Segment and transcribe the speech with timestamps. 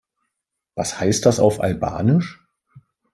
[0.73, 2.43] Was heißt das auf Albanisch?